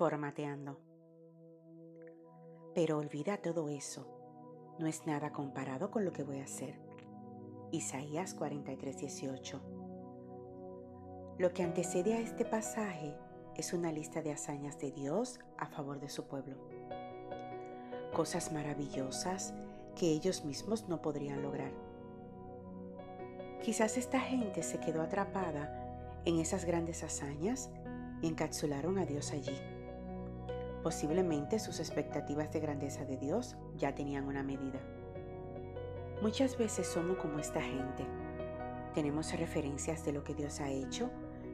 [0.00, 0.80] formateando.
[2.74, 4.06] Pero olvida todo eso.
[4.78, 6.80] No es nada comparado con lo que voy a hacer.
[7.70, 9.60] Isaías 43:18.
[11.36, 13.14] Lo que antecede a este pasaje
[13.54, 16.56] es una lista de hazañas de Dios a favor de su pueblo.
[18.14, 19.52] Cosas maravillosas
[19.96, 21.72] que ellos mismos no podrían lograr.
[23.62, 27.68] Quizás esta gente se quedó atrapada en esas grandes hazañas
[28.22, 29.79] y encapsularon a Dios allí.
[30.82, 34.80] Posiblemente sus expectativas de grandeza de Dios ya tenían una medida.
[36.22, 38.06] Muchas veces somos como esta gente.
[38.94, 41.10] Tenemos referencias de lo que Dios ha hecho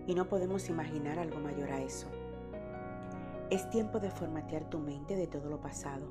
[0.06, 2.06] y no podemos imaginar algo mayor a eso.
[3.50, 6.06] Es tiempo de formatear tu mente de todo lo pasado.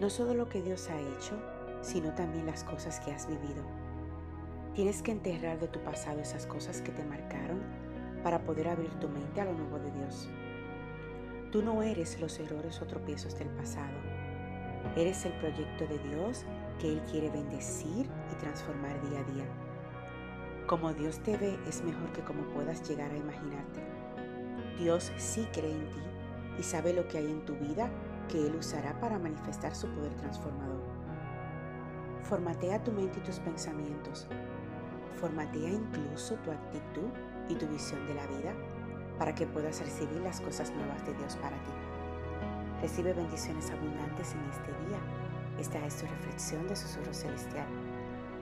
[0.00, 1.38] No solo lo que Dios ha hecho,
[1.80, 3.62] sino también las cosas que has vivido.
[4.74, 7.60] Tienes que enterrar de tu pasado esas cosas que te marcaron
[8.22, 10.30] para poder abrir tu mente a lo nuevo de Dios.
[11.52, 13.92] Tú no eres los errores o tropiezos del pasado.
[14.96, 16.46] Eres el proyecto de Dios
[16.80, 19.44] que Él quiere bendecir y transformar día a día.
[20.66, 23.82] Como Dios te ve es mejor que como puedas llegar a imaginarte.
[24.78, 26.00] Dios sí cree en ti
[26.58, 27.90] y sabe lo que hay en tu vida
[28.30, 30.80] que Él usará para manifestar su poder transformador.
[32.22, 34.26] Formatea tu mente y tus pensamientos.
[35.20, 37.10] Formatea incluso tu actitud
[37.50, 38.54] y tu visión de la vida
[39.18, 41.72] para que puedas recibir las cosas nuevas de Dios para ti.
[42.80, 44.98] Recibe bendiciones abundantes en este día.
[45.58, 47.66] Esta es tu reflexión de Susurro Celestial,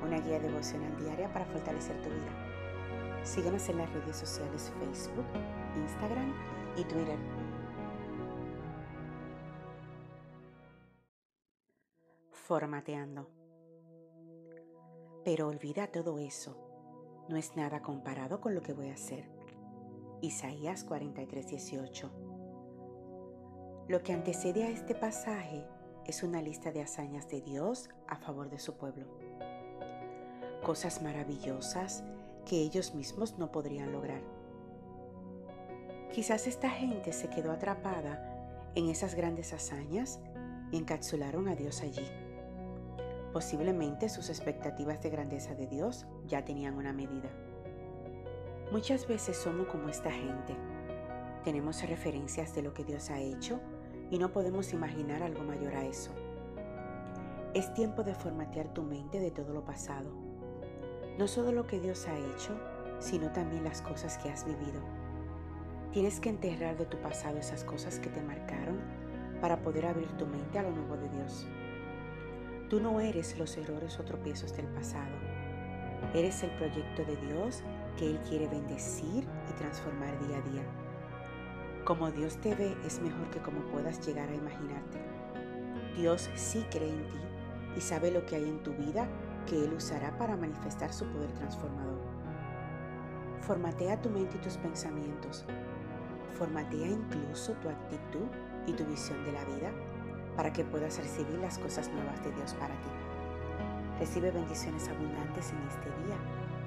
[0.02, 3.24] una guía devocional diaria para fortalecer tu vida.
[3.24, 5.26] Síguenos en las redes sociales Facebook,
[5.76, 6.32] Instagram
[6.76, 7.18] y Twitter.
[12.30, 13.28] Formateando.
[15.24, 16.56] Pero olvida todo eso.
[17.28, 19.40] No es nada comparado con lo que voy a hacer
[20.22, 22.10] Isaías 43:18.
[23.88, 25.64] Lo que antecede a este pasaje
[26.06, 29.06] es una lista de hazañas de Dios a favor de su pueblo.
[30.62, 32.04] Cosas maravillosas
[32.44, 34.20] que ellos mismos no podrían lograr.
[36.12, 40.20] Quizás esta gente se quedó atrapada en esas grandes hazañas
[40.70, 42.06] y encapsularon a Dios allí.
[43.32, 47.30] Posiblemente sus expectativas de grandeza de Dios ya tenían una medida.
[48.70, 50.54] Muchas veces somos como esta gente.
[51.42, 53.58] Tenemos referencias de lo que Dios ha hecho
[54.12, 56.12] y no podemos imaginar algo mayor a eso.
[57.52, 60.12] Es tiempo de formatear tu mente de todo lo pasado.
[61.18, 62.56] No solo lo que Dios ha hecho,
[63.00, 64.80] sino también las cosas que has vivido.
[65.92, 68.78] Tienes que enterrar de tu pasado esas cosas que te marcaron
[69.40, 71.48] para poder abrir tu mente a lo nuevo de Dios.
[72.68, 75.16] Tú no eres los errores o tropiezos del pasado.
[76.14, 77.64] Eres el proyecto de Dios
[77.96, 80.62] que Él quiere bendecir y transformar día a día.
[81.84, 84.98] Como Dios te ve es mejor que como puedas llegar a imaginarte.
[85.96, 87.18] Dios sí cree en ti
[87.76, 89.08] y sabe lo que hay en tu vida
[89.46, 92.00] que Él usará para manifestar su poder transformador.
[93.40, 95.44] Formatea tu mente y tus pensamientos.
[96.38, 98.28] Formatea incluso tu actitud
[98.66, 99.70] y tu visión de la vida
[100.36, 102.90] para que puedas recibir las cosas nuevas de Dios para ti.
[103.98, 106.16] Recibe bendiciones abundantes en este día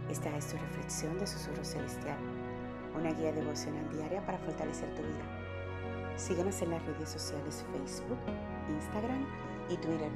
[0.10, 2.18] esta es tu reflexión de Susurro Celestial,
[2.96, 6.18] una guía devocional diaria para fortalecer tu vida.
[6.18, 8.20] Síguenos en las redes sociales Facebook,
[8.70, 9.26] Instagram
[9.70, 10.12] y Twitter